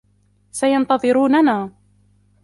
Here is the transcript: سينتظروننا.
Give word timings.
سينتظروننا. 0.57 1.57